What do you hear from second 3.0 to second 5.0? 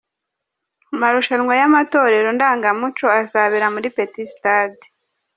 azabera muri Petit Stade.